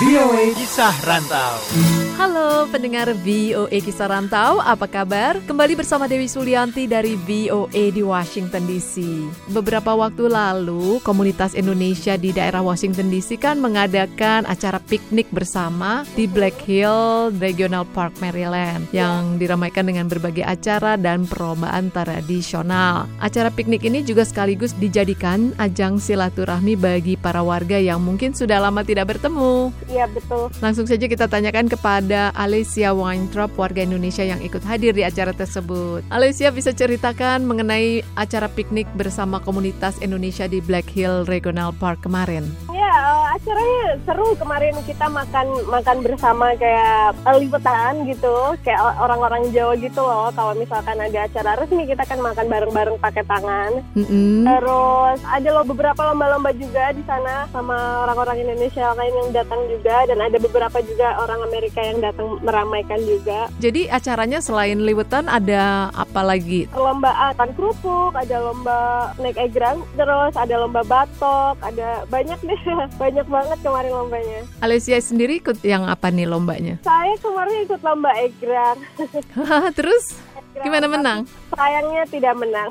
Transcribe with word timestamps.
VOA 0.00 0.54
Kisah 0.58 0.94
Rantau. 1.04 2.03
Halo 2.14 2.70
pendengar 2.70 3.10
VOA 3.26 3.74
Kisah 3.82 4.06
Rantau, 4.06 4.62
apa 4.62 4.86
kabar? 4.86 5.34
Kembali 5.50 5.74
bersama 5.74 6.06
Dewi 6.06 6.30
Sulianti 6.30 6.86
dari 6.86 7.18
VOA 7.18 7.90
di 7.90 8.06
Washington 8.06 8.70
DC. 8.70 9.02
Beberapa 9.50 9.98
waktu 9.98 10.30
lalu, 10.30 11.02
komunitas 11.02 11.58
Indonesia 11.58 12.14
di 12.14 12.30
daerah 12.30 12.62
Washington 12.62 13.10
DC 13.10 13.42
kan 13.42 13.58
mengadakan 13.58 14.46
acara 14.46 14.78
piknik 14.78 15.26
bersama 15.34 16.06
di 16.14 16.30
Black 16.30 16.54
Hill 16.62 17.34
Regional 17.42 17.82
Park, 17.90 18.14
Maryland 18.22 18.86
yang 18.94 19.34
diramaikan 19.34 19.90
dengan 19.90 20.06
berbagai 20.06 20.46
acara 20.46 20.94
dan 20.94 21.26
perlombaan 21.26 21.90
tradisional. 21.90 23.10
Acara 23.18 23.50
piknik 23.50 23.82
ini 23.82 24.06
juga 24.06 24.22
sekaligus 24.22 24.70
dijadikan 24.78 25.50
ajang 25.58 25.98
silaturahmi 25.98 26.78
bagi 26.78 27.18
para 27.18 27.42
warga 27.42 27.74
yang 27.74 27.98
mungkin 28.06 28.38
sudah 28.38 28.62
lama 28.62 28.86
tidak 28.86 29.18
bertemu. 29.18 29.74
Iya 29.90 30.06
betul. 30.06 30.54
Langsung 30.62 30.86
saja 30.86 31.10
kita 31.10 31.26
tanyakan 31.26 31.66
kepada 31.66 32.03
Alicia 32.12 32.92
Weintraub, 32.92 33.54
warga 33.54 33.86
Indonesia 33.86 34.26
yang 34.26 34.42
ikut 34.42 34.60
hadir 34.66 34.92
di 34.92 35.06
acara 35.06 35.32
tersebut. 35.32 36.02
Alicia 36.10 36.50
bisa 36.50 36.74
ceritakan 36.74 37.46
mengenai 37.48 38.02
acara 38.18 38.50
piknik 38.50 38.90
bersama 38.98 39.40
komunitas 39.40 39.96
Indonesia 40.02 40.44
di 40.44 40.58
Black 40.58 40.90
Hill 40.90 41.24
Regional 41.24 41.72
Park 41.72 42.04
kemarin. 42.04 42.44
Acaranya 43.34 43.98
seru 44.06 44.30
kemarin 44.38 44.78
kita 44.86 45.10
makan 45.10 45.66
makan 45.66 46.06
bersama 46.06 46.54
kayak 46.54 47.18
liputan 47.34 48.06
gitu, 48.06 48.54
kayak 48.62 48.78
orang-orang 49.02 49.50
Jawa 49.50 49.74
gitu 49.74 50.06
loh. 50.06 50.30
Kalau 50.30 50.54
misalkan 50.54 51.02
ada 51.02 51.26
acara 51.26 51.58
resmi 51.58 51.82
kita 51.82 52.06
kan 52.06 52.22
makan 52.22 52.46
bareng-bareng 52.46 52.94
pakai 53.02 53.26
tangan. 53.26 53.82
Mm-mm. 53.98 54.46
Terus 54.46 55.18
ada 55.26 55.48
loh 55.50 55.66
beberapa 55.66 56.14
lomba-lomba 56.14 56.54
juga 56.54 56.94
di 56.94 57.02
sana 57.02 57.50
sama 57.50 58.06
orang-orang 58.06 58.46
Indonesia 58.46 58.94
lain 58.94 59.14
yang 59.26 59.30
datang 59.34 59.66
juga 59.66 60.06
dan 60.06 60.18
ada 60.22 60.38
beberapa 60.38 60.78
juga 60.86 61.18
orang 61.18 61.42
Amerika 61.50 61.82
yang 61.82 61.98
datang 61.98 62.38
meramaikan 62.38 63.02
juga. 63.02 63.50
Jadi 63.58 63.90
acaranya 63.90 64.38
selain 64.38 64.78
liwetan 64.78 65.26
ada 65.26 65.90
apa 65.90 66.22
lagi? 66.22 66.70
Perlombaan 66.70 67.50
kerupuk, 67.58 68.14
ada 68.14 68.36
lomba 68.38 69.10
naik 69.18 69.42
egrang, 69.42 69.82
terus 69.98 70.38
ada 70.38 70.54
lomba 70.54 70.86
batok, 70.86 71.58
ada 71.66 72.06
banyak 72.06 72.38
deh, 72.46 72.62
banyak 73.02 73.23
banget 73.26 73.58
kemarin 73.64 73.92
lombanya. 73.92 74.40
Alicia 74.60 74.98
sendiri 75.00 75.40
ikut 75.40 75.60
yang 75.64 75.88
apa 75.88 76.08
nih 76.12 76.28
lombanya? 76.28 76.80
Saya 76.84 77.14
kemarin 77.20 77.64
ikut 77.64 77.80
lomba 77.80 78.10
egrang. 78.20 78.78
Terus 79.78 80.16
gimana 80.62 80.86
menang? 80.86 81.20
Sayangnya 81.54 82.04
tidak 82.06 82.34
menang. 82.38 82.70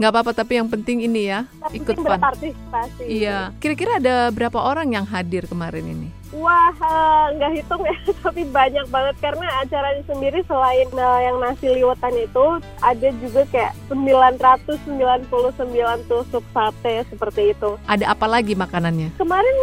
Nggak 0.00 0.10
apa-apa 0.10 0.32
tapi 0.34 0.58
yang 0.58 0.66
penting 0.66 1.04
ini 1.04 1.30
ya 1.30 1.46
ikut 1.74 1.96
fun. 1.96 2.06
berpartisipasi. 2.06 3.02
Iya. 3.06 3.54
Kira-kira 3.62 4.02
ada 4.02 4.30
berapa 4.34 4.58
orang 4.58 4.94
yang 4.94 5.06
hadir 5.06 5.46
kemarin 5.46 5.86
ini? 5.86 6.08
Wah, 6.30 6.70
eh, 6.70 7.24
nggak 7.34 7.52
hitung 7.58 7.82
ya, 7.82 7.98
tapi 8.22 8.46
banyak 8.46 8.86
banget 8.86 9.18
karena 9.18 9.50
acaranya 9.66 10.02
sendiri 10.06 10.38
selain 10.46 10.86
eh, 10.86 11.20
yang 11.26 11.42
nasi 11.42 11.66
liwetan 11.74 12.14
itu 12.14 12.62
ada 12.78 13.08
juga 13.18 13.42
kayak 13.50 13.74
999 13.90 16.06
tusuk 16.06 16.44
sate 16.54 17.02
seperti 17.10 17.50
itu. 17.50 17.74
Ada 17.90 18.14
apa 18.14 18.30
lagi 18.30 18.54
makanannya? 18.54 19.10
Kemarin 19.18 19.58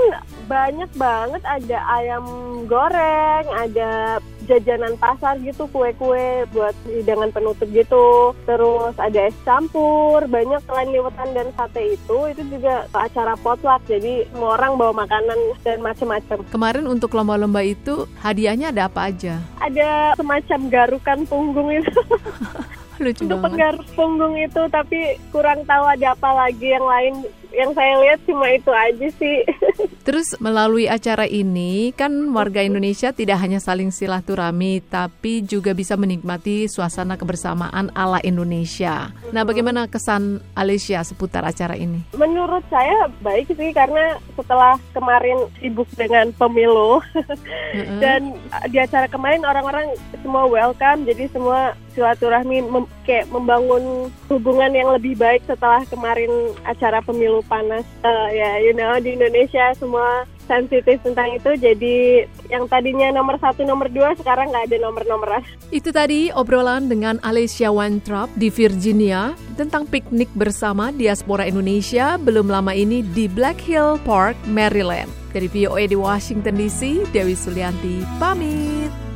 banyak 0.51 0.91
banget 0.99 1.39
ada 1.47 1.77
ayam 1.95 2.27
goreng, 2.67 3.47
ada 3.55 4.19
jajanan 4.47 4.95
pasar 4.99 5.39
gitu, 5.43 5.67
kue-kue 5.71 6.47
buat 6.55 6.75
hidangan 6.87 7.31
penutup 7.35 7.67
gitu. 7.71 8.35
Terus 8.47 8.95
ada 8.99 9.27
es 9.27 9.35
campur, 9.43 10.23
banyak 10.27 10.59
selain 10.67 10.91
liwetan 10.91 11.31
dan 11.35 11.47
sate 11.55 11.95
itu, 11.95 11.96
itu 12.27 12.43
juga 12.47 12.85
acara 12.93 13.33
potluck. 13.39 13.81
Jadi 13.85 14.27
semua 14.31 14.55
orang 14.55 14.79
bawa 14.79 14.93
makanan 15.03 15.39
dan 15.65 15.77
macam-macam. 15.83 16.37
Kemarin 16.47 16.85
untuk 16.87 17.11
lomba-lomba 17.11 17.61
itu 17.63 18.07
hadiahnya 18.19 18.71
ada 18.71 18.87
apa 18.87 19.11
aja? 19.11 19.41
Ada 19.59 20.15
semacam 20.15 20.59
garukan 20.69 21.19
punggung 21.27 21.69
itu. 21.73 21.99
Lucu 23.03 23.29
Untuk 23.29 23.37
banget. 23.37 23.45
penggaruk 23.45 23.87
punggung 23.93 24.35
itu, 24.41 24.61
tapi 24.73 24.99
kurang 25.29 25.61
tahu 25.69 25.85
ada 25.85 26.17
apa 26.17 26.29
lagi 26.33 26.67
yang 26.73 26.81
lain. 26.81 27.13
Yang 27.53 27.71
saya 27.75 27.93
lihat 28.03 28.19
cuma 28.27 28.47
itu 28.51 28.71
aja 28.71 29.07
sih. 29.15 29.37
Terus 30.07 30.39
melalui 30.39 30.87
acara 30.87 31.27
ini 31.27 31.91
kan 31.91 32.11
warga 32.31 32.63
Indonesia 32.63 33.11
tidak 33.11 33.43
hanya 33.43 33.59
saling 33.59 33.91
silaturahmi 33.91 34.79
tapi 34.87 35.43
juga 35.43 35.75
bisa 35.75 35.99
menikmati 35.99 36.71
suasana 36.71 37.19
kebersamaan 37.19 37.91
ala 37.91 38.23
Indonesia. 38.23 39.11
Nah, 39.35 39.43
bagaimana 39.43 39.91
kesan 39.91 40.39
Alicia 40.55 41.03
seputar 41.03 41.43
acara 41.43 41.75
ini? 41.75 42.07
Menurut 42.15 42.63
saya 42.71 43.11
baik 43.19 43.51
sih 43.51 43.75
karena 43.75 44.15
setelah 44.39 44.79
kemarin 44.95 45.51
sibuk 45.59 45.89
dengan 45.99 46.31
pemilu 46.39 47.03
Mm-mm. 47.75 47.99
dan 47.99 48.31
di 48.71 48.77
acara 48.79 49.11
kemarin 49.11 49.43
orang-orang 49.43 49.91
semua 50.23 50.47
welcome 50.47 51.03
jadi 51.03 51.27
semua 51.35 51.75
silaturahmi 51.97 52.63
mem- 52.63 52.91
kayak 53.07 53.31
membangun 53.31 54.11
hubungan 54.27 54.75
yang 54.75 54.91
lebih 54.91 55.15
baik 55.15 55.41
setelah 55.47 55.81
kemarin 55.87 56.29
acara 56.67 56.99
pemilu 56.99 57.39
panas 57.47 57.87
Eh, 58.03 58.29
ya 58.37 58.51
you 58.61 58.73
know 58.75 58.95
di 59.01 59.15
Indonesia 59.15 59.73
semua 59.75 60.23
sensitif 60.47 61.03
tentang 61.03 61.27
itu 61.35 61.59
jadi 61.59 62.23
yang 62.47 62.69
tadinya 62.71 63.11
nomor 63.11 63.35
satu 63.35 63.67
nomor 63.67 63.91
dua 63.91 64.15
sekarang 64.15 64.47
nggak 64.47 64.71
ada 64.71 64.77
nomor-nomoran 64.79 65.43
Itu 65.75 65.91
tadi 65.91 66.31
obrolan 66.31 66.87
dengan 66.87 67.19
Alicia 67.19 67.67
Weintraub 67.67 68.31
di 68.39 68.47
Virginia 68.47 69.35
tentang 69.59 69.83
piknik 69.89 70.31
bersama 70.37 70.95
diaspora 70.95 71.43
Indonesia 71.43 72.15
belum 72.15 72.47
lama 72.47 72.71
ini 72.71 73.03
di 73.03 73.27
Black 73.27 73.59
Hill 73.59 73.99
Park, 74.07 74.39
Maryland. 74.47 75.11
Dari 75.35 75.51
VOA 75.51 75.83
di 75.91 75.97
Washington 75.99 76.55
DC, 76.55 77.11
Dewi 77.11 77.35
Sulianti 77.35 78.01
pamit. 78.17 79.06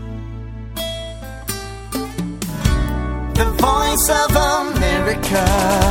of 4.09 4.35
America. 4.35 5.90